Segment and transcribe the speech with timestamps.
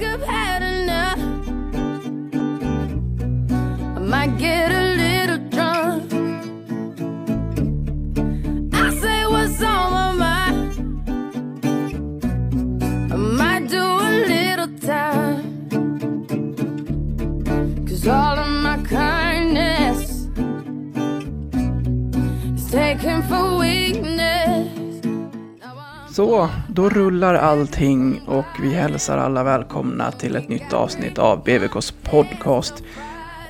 [0.00, 0.39] goodbye.
[26.20, 31.94] Så, då rullar allting och vi hälsar alla välkomna till ett nytt avsnitt av BVKs
[32.02, 32.74] podcast.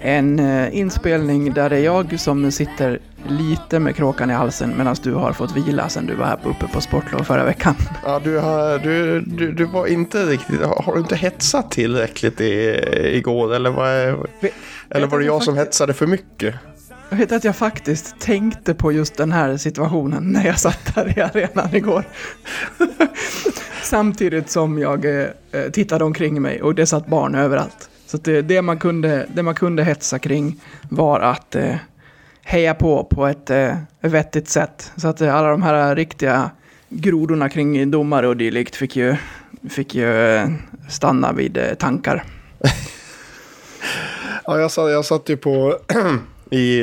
[0.01, 2.99] En eh, inspelning där det är jag som sitter
[3.29, 6.67] lite med kråkan i halsen medan du har fått vila sedan du var här uppe
[6.73, 7.75] på sportlov förra veckan.
[8.05, 10.61] Ja, du, har, du, du, du var inte riktigt...
[10.61, 12.81] Har du inte hetsat tillräckligt i,
[13.17, 13.55] igår?
[13.55, 13.87] Eller var,
[14.91, 16.55] eller var det jag som hetsade för mycket?
[17.11, 21.19] Jag vet att jag faktiskt tänkte på just den här situationen när jag satt där
[21.19, 22.05] i arenan igår.
[23.83, 27.91] Samtidigt som jag eh, eh, tittade omkring mig och det satt barn överallt.
[28.07, 31.77] Så att det, det, man kunde, det man kunde hetsa kring var att eh,
[32.43, 34.93] heja på på ett eh, vettigt sätt.
[34.97, 36.51] Så att eh, alla de här riktiga
[36.89, 39.17] grodorna kring domare och dylikt fick ju,
[39.71, 40.49] fick ju eh,
[40.89, 42.25] stanna vid eh, tankar.
[44.45, 45.79] Ja, jag satt, jag satt ju på
[46.51, 46.81] i,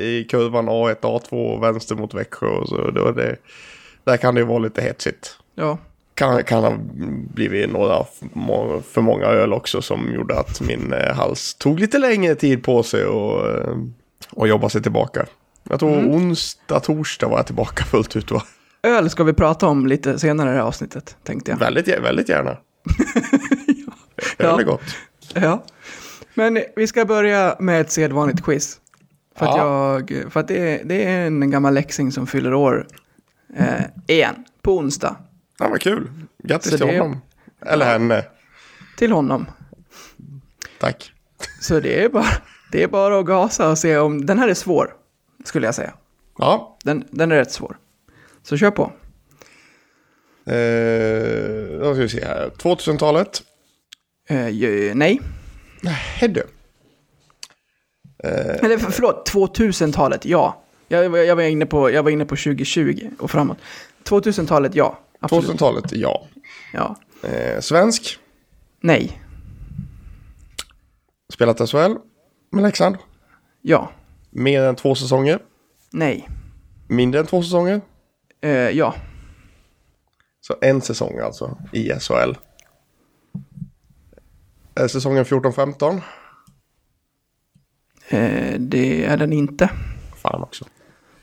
[0.00, 2.46] i kurvan A1, A2 vänster mot Växjö.
[2.46, 3.36] Och så, då det,
[4.04, 5.38] där kan det ju vara lite hetsigt.
[5.54, 5.78] Ja,
[6.14, 6.76] Kan, kan ha
[7.34, 8.04] blivit några
[8.92, 12.82] för många öl också som gjorde att min eh, hals tog lite längre tid på
[12.82, 13.76] sig och, eh,
[14.30, 15.26] och jobba sig tillbaka.
[15.70, 18.42] Jag tror onsdag, torsdag var jag tillbaka fullt ut va?
[18.82, 21.58] öl ska vi prata om lite senare i det här avsnittet, tänkte jag.
[21.58, 22.56] Väldigt, väldigt gärna.
[24.38, 24.44] Ja.
[24.46, 24.96] Öl är gott.
[25.34, 25.64] Ja.
[26.34, 28.80] Men vi ska börja med ett sedvanligt quiz.
[29.36, 30.00] För att, Ja.
[30.08, 32.86] jag, för att det, är, det är en gammal läxing som fyller år
[33.56, 35.16] eh, igen, på onsdag.
[35.58, 36.10] Ja, vad kul.
[36.42, 37.20] Grattis Så till det honom.
[37.66, 38.24] Eller henne.
[38.96, 39.46] Till honom.
[40.80, 41.12] Tack.
[41.60, 42.26] Så det är, bara,
[42.72, 44.26] det är bara att gasa och se om...
[44.26, 44.94] Den här är svår,
[45.44, 45.94] skulle jag säga.
[46.38, 46.78] Ja.
[46.84, 47.76] Den, den är rätt svår.
[48.42, 48.92] Så kör på.
[50.46, 52.50] Eh, då ska vi se här.
[52.58, 53.42] 2000-talet.
[54.28, 54.36] Eh,
[54.94, 55.20] nej.
[55.82, 56.42] Nej du.
[58.26, 60.62] Eller för, förlåt, 2000-talet, ja.
[60.88, 63.58] Jag, jag, var inne på, jag var inne på 2020 och framåt.
[64.04, 64.98] 2000-talet, ja.
[65.20, 65.50] Absolut.
[65.50, 66.26] 2000-talet, ja.
[66.72, 66.96] Ja.
[67.22, 68.18] Eh, svensk.
[68.80, 69.20] Nej.
[71.32, 71.94] Spelat SHL
[72.50, 72.96] med Leksand.
[73.62, 73.90] Ja.
[74.30, 75.38] Mer än två säsonger.
[75.90, 76.28] Nej.
[76.88, 77.80] Mindre än två säsonger.
[78.40, 78.94] Eh, ja.
[80.40, 82.34] Så en säsong alltså i SHL.
[84.80, 86.00] Eh, säsongen 14-15.
[88.08, 89.70] Eh, det är den inte.
[90.22, 90.64] Fan också.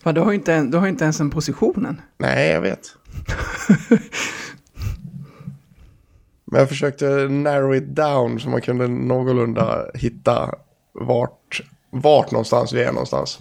[0.03, 2.01] Va, du, har inte, en- du har inte ens en positionen.
[2.17, 2.95] Nej, jag vet.
[6.45, 10.55] Men jag försökte narrow it down så man kunde någorlunda hitta
[10.91, 13.39] vart, vart någonstans vi är någonstans.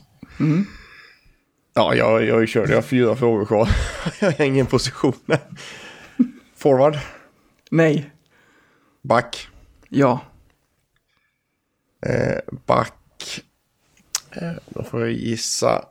[1.75, 2.69] Ja, jag, jag körde.
[2.69, 3.69] Jag har fyra frågor kvar.
[4.21, 5.13] jag har ingen position.
[6.57, 6.99] Forward.
[7.71, 8.11] Nej.
[9.03, 9.49] Back.
[9.89, 10.21] Ja.
[12.07, 12.93] Eh, back.
[14.33, 15.85] Eh, då får jag gissa.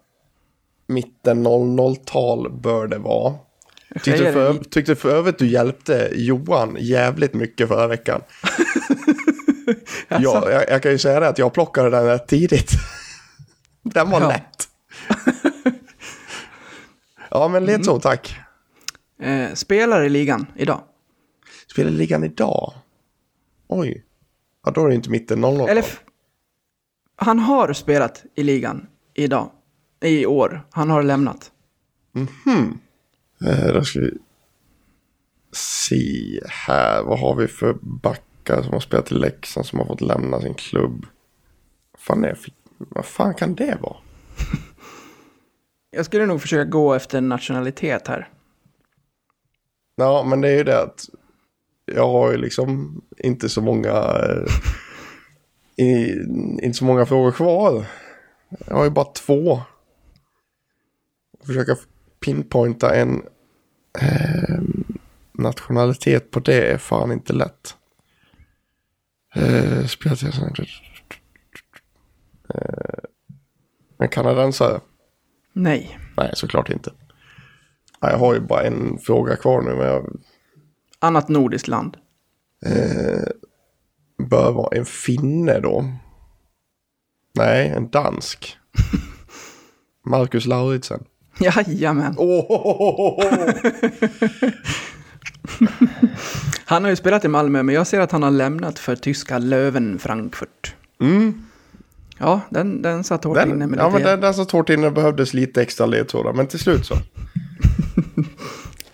[0.88, 3.36] Mitten 00-tal bör det vara.
[4.04, 8.22] Tyckte för, tyckte för övrigt du hjälpte Johan jävligt mycket förra veckan.
[10.08, 12.72] ja, jag, jag kan ju säga det att jag plockade den rätt tidigt.
[13.84, 14.28] den var Ja.
[14.28, 14.68] lätt.
[17.32, 18.36] ja, men lite så, tack.
[19.22, 20.82] Eh, spelar i ligan idag.
[21.72, 22.74] Spelar ligan idag?
[23.68, 24.04] Oj.
[24.66, 25.86] Ja, då är det inte mitten 00 Eller...
[27.22, 29.52] Han har spelat i ligan idag.
[30.02, 30.68] I år.
[30.72, 31.52] Han har lämnat.
[33.46, 34.18] Eh, då ska vi
[35.52, 37.04] se här.
[37.04, 40.54] Vad har vi för backar som har spelat i Leksand som har fått lämna sin
[40.54, 41.06] klubb?
[41.98, 42.38] Fan är,
[42.78, 43.98] vad fan kan det vara?
[45.92, 48.30] Jag skulle nog försöka gå efter nationalitet här.
[49.96, 51.10] Ja, men det är ju det att
[51.86, 54.44] jag har ju liksom inte så många eh,
[55.80, 56.14] i,
[56.66, 57.86] inte så många frågor kvar.
[58.68, 59.62] Jag har ju bara två.
[61.46, 61.76] Försöka
[62.26, 63.22] pinpointa en
[64.02, 64.60] eh,
[65.32, 67.76] nationalitet på det är fan inte lätt.
[69.36, 70.56] Eh, spelat jag sån
[72.54, 73.04] eh,
[73.98, 74.80] En kanadensare?
[75.54, 76.00] Nej.
[76.18, 76.92] Nej, såklart inte.
[78.00, 80.20] Jag har ju bara en fråga kvar nu, men jag
[81.00, 81.98] Annat nordiskt land.
[84.20, 85.86] Bör vara en finne då.
[87.36, 88.58] Nej, en dansk.
[90.06, 91.04] Marcus Lauritsen.
[91.40, 92.16] Jajamän.
[92.18, 93.24] Oh,
[96.66, 99.38] Han har ju spelat i Malmö, men jag ser att han har lämnat för tyska
[99.38, 100.76] Löwen Frankfurt.
[101.02, 101.44] Mm.
[102.18, 104.92] Ja, den, den satt hårt inne Den, med ja, men den, den satt hårt inne
[104.92, 106.96] behövdes lite extra ledtrådar, men till slut så.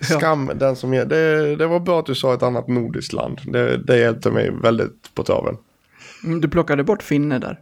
[0.00, 0.90] Skam den som.
[0.90, 3.40] Det, det var bra att du sa ett annat nordiskt land.
[3.44, 5.56] Det, det hjälpte mig väldigt på traven.
[6.24, 7.60] Mm, Du plockade bort finne där.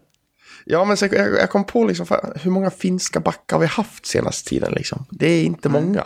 [0.65, 2.07] Ja, men sen, jag, jag kom på liksom,
[2.37, 5.05] hur många finska backar har vi haft senaste tiden liksom?
[5.11, 6.05] Det är inte många.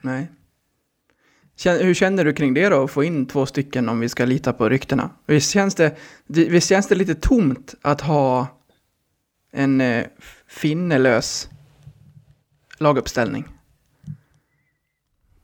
[0.00, 0.30] Nej.
[1.58, 4.24] Kän- Hur känner du kring det då, att få in två stycken om vi ska
[4.24, 5.10] lita på ryktena?
[5.26, 5.96] Visst känns det,
[6.26, 8.46] visst känns det lite tomt att ha
[9.52, 10.04] en eh,
[10.48, 11.48] finnelös
[12.78, 13.44] laguppställning?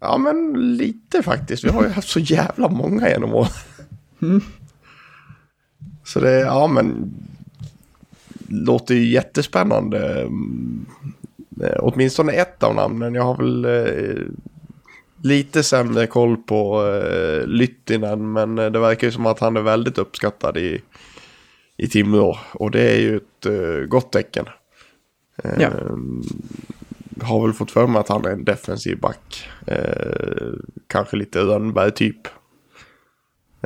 [0.01, 1.65] Ja, men lite faktiskt.
[1.65, 4.41] Vi har ju haft så jävla många genom åren.
[6.13, 7.15] Så det, ja men.
[8.49, 10.29] Låter ju jättespännande.
[11.63, 13.15] Eh, Åtminstone ett av namnen.
[13.15, 14.23] Jag har väl eh,
[15.23, 18.33] lite sämre koll på eh, Lyttinen.
[18.33, 20.83] Men eh, det verkar ju som att han är väldigt uppskattad i,
[21.77, 22.39] i Timrå.
[22.55, 24.47] Och det är ju ett eh, gott tecken.
[25.59, 25.71] Ja.
[27.23, 29.49] Har väl fått för mig att han är en defensiv back.
[29.67, 30.53] Eh,
[30.87, 32.29] kanske lite Rönnberg-typ.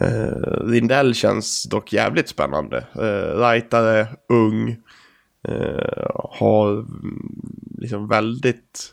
[0.01, 2.87] Eh, Lindell känns dock jävligt spännande.
[2.95, 4.77] Eh, rightare, ung.
[5.49, 7.33] Eh, har mm,
[7.79, 8.93] liksom väldigt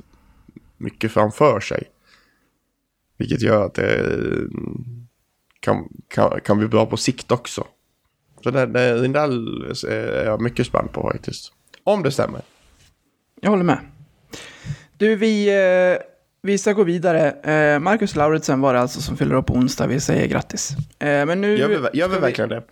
[0.77, 1.83] mycket framför sig.
[3.17, 5.07] Vilket gör att det mm,
[5.59, 7.67] kan, kan, kan bli bra på sikt också.
[8.43, 11.53] Så det, det, Lindell är jag mycket spänd på faktiskt.
[11.83, 12.41] Om det stämmer.
[13.41, 13.79] Jag håller med.
[14.97, 16.12] Du, vi, eh,
[16.45, 17.31] vi ska gå vidare.
[17.31, 19.87] Eh, Marcus Lauritsen var det alltså som fyller upp på onsdag.
[19.87, 20.69] Vi säger grattis.
[20.99, 21.57] Eh, men nu...
[21.57, 22.63] Gör vi, gör vi ska verkligen det?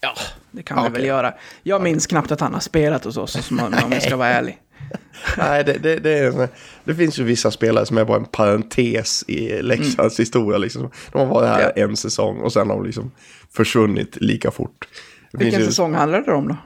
[0.00, 0.14] Ja,
[0.50, 1.34] det kan Ja, vi väl göra.
[1.62, 4.58] Jag minns knappt att han har spelat hos oss, om jag ska vara ärlig.
[5.38, 6.48] Nej, det, det, det, är,
[6.84, 10.58] det finns ju vissa spelare som är bara en parentes i Leksands historia.
[10.58, 10.90] Liksom.
[11.12, 11.82] De har varit här Ja.
[11.82, 13.10] en säsong och sen har de liksom
[13.56, 14.88] försvunnit lika fort.
[15.32, 16.56] Vilken finns ju, säsong handlar det om då?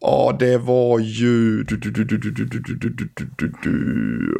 [0.00, 1.60] Ja, det var ju...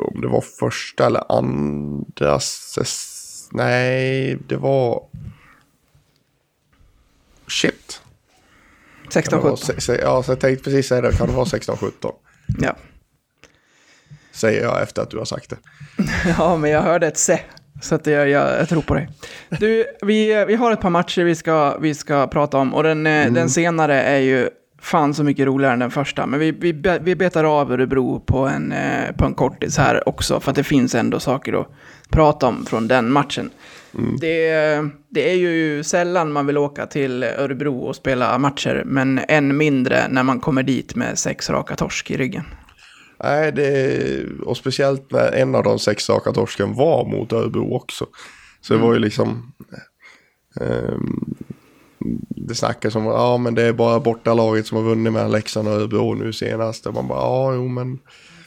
[0.01, 2.41] Om det var första eller andra.
[3.53, 5.03] Nej, det var...
[7.49, 8.03] Shit.
[9.09, 9.59] 16, 17.
[10.01, 11.17] Ja, så jag tänkte precis säga det.
[11.17, 12.13] Kan det vara 16, 17?
[12.59, 12.77] Ja.
[14.33, 15.57] Säger jag efter att du har sagt det.
[16.39, 17.41] Ja, men jag hörde ett se.
[17.83, 19.09] Så att jag, jag, jag, tror på dig.
[19.49, 22.75] Du, vi, vi har ett par matcher vi ska, vi ska prata om.
[22.75, 23.35] Och den, mm.
[23.35, 24.51] den senare är ju
[24.87, 26.27] fan så mycket roligare än den första.
[26.27, 30.41] Men vi, vi, vi betar av Örebro på en, eh, på en kortis här också.
[30.41, 31.69] För att det finns ändå saker att
[32.11, 33.51] prata om från den matchen.
[34.21, 34.57] Det,
[35.09, 38.83] det är ju sällan man vill åka till Örebro och spela matcher.
[38.87, 42.45] Men än mindre när man kommer dit med sex raka torsk i ryggen.
[43.23, 48.07] Nej, det, och speciellt när en av de sex raka torsken var mot Örebro också.
[48.61, 49.53] Så det var ju liksom...
[50.61, 51.36] ehm,
[52.29, 55.75] det snackas om ja men det är bara bortalaget som har vunnit mellan Leksand och
[55.75, 56.87] Örebro nu senast.
[56.87, 57.99] Och man bara ja jo men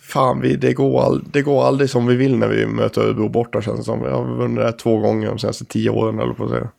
[0.01, 3.29] fan vi, det, går all, det går aldrig som vi vill när vi möter Örebro
[3.29, 4.01] borta känns det som.
[4.03, 6.69] Vi har vunnit det två gånger de senaste tio åren eller på att säga.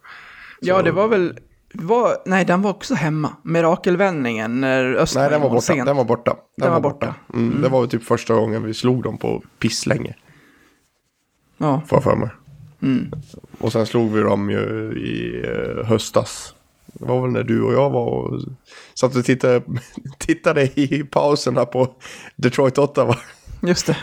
[0.61, 1.39] Ja, det var väl...
[1.75, 3.33] Var, nej, den var också hemma.
[3.43, 5.61] Mirakelvändningen när Östberg Nej den var borta.
[5.61, 5.87] sent.
[5.87, 6.37] Den var borta.
[6.57, 7.15] Den var borta.
[7.35, 10.15] Mm, Det var ju typ första gången vi slog dem på pisslänge.
[11.59, 12.29] Ja, Får jag för mig.
[12.83, 13.11] mm.
[13.61, 14.59] Och sen slog vi dem ju
[14.97, 16.55] i eh, höstas.
[16.93, 18.41] Det var väl när du och jag var och
[18.95, 19.63] satt och tittade,
[20.19, 21.95] tittade i pauserna på
[22.37, 23.17] Detroit Ottawa.
[23.63, 23.97] just det.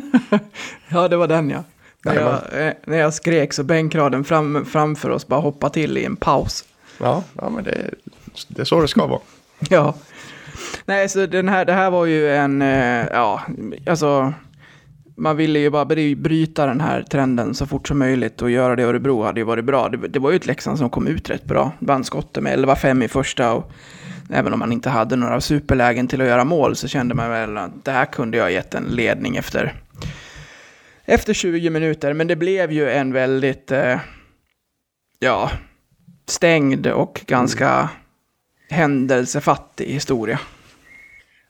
[0.88, 1.64] ja, det var den ja.
[2.04, 6.04] När jag, eh, när jag skrek så bänkraden fram, framför oss bara hoppade till i
[6.04, 6.64] en paus.
[6.98, 7.90] Ja, ja men det,
[8.48, 9.20] det är så det ska vara.
[9.70, 9.94] Ja.
[10.84, 13.42] Nej, så den här, det här var ju en, eh, ja,
[13.86, 14.32] alltså,
[15.18, 18.76] man ville ju bara bry- bryta den här trenden så fort som möjligt och göra
[18.76, 19.88] det i Örebro hade ju varit bra.
[19.88, 21.72] Det, det var ju ett Leksand som kom ut rätt bra.
[21.78, 23.70] Vann skottet med 11-5 i första och
[24.30, 27.56] även om man inte hade några superlägen till att göra mål så kände man väl
[27.56, 29.74] att det här kunde jag gett en ledning efter,
[31.04, 32.12] efter 20 minuter.
[32.12, 33.98] Men det blev ju en väldigt, eh,
[35.18, 35.50] ja,
[36.26, 37.88] stängd och ganska
[38.70, 40.38] händelsefattig historia.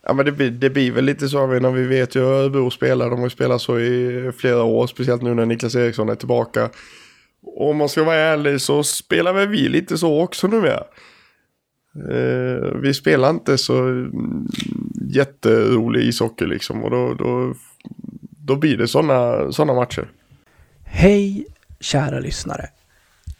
[0.02, 2.70] Ja men det blir, det blir väl lite så när vi vet ju hur Örebro
[2.70, 3.10] spelar.
[3.10, 4.86] De har ju spelat så i flera år.
[4.86, 6.70] Speciellt nu när Niklas Eriksson är tillbaka.
[7.42, 10.84] Och om man ska vara ärlig så spelar väl vi lite så också numera.
[12.10, 14.46] Eh, vi spelar inte så mm,
[15.10, 16.84] jätterolig ishockey liksom.
[16.84, 17.54] Och då, då,
[18.46, 20.10] då blir det sådana såna matcher.
[20.84, 21.46] Hej
[21.80, 22.68] kära lyssnare.